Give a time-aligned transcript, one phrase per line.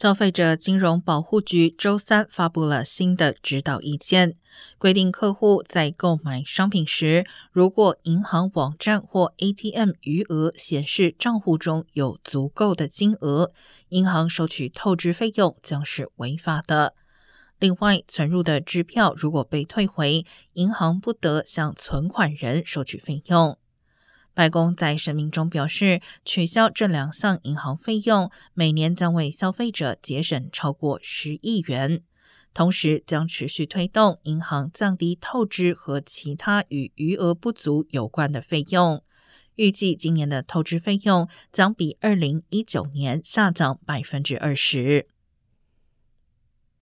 [0.00, 4.34] 消费者金融保护局周三发布了新的指导意见，
[4.78, 13.52] 规定客户在购买商品时，如果银行网站或 ATM 余额显示账户中有足够的金额，
[13.90, 16.94] 银行收取透支费用将是违法的。
[17.58, 20.24] 另外，存入的支票如果被退回，
[20.54, 23.58] 银行不得向存款人收取费用。
[24.32, 32.02] 白宫在声明中表示，取消这两项银行费用，每年将为消费者节省超过十亿元，
[32.54, 39.02] 同时将持续推动银行降低透支和其他与余额不足有关的费用。
[39.56, 45.08] 预计今年的透支费用将比二零一九年下降百分之二十。